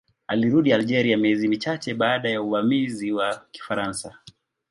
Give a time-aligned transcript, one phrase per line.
[0.27, 4.17] Alirudi Algeria miezi michache kabla ya uvamizi wa Kifaransa.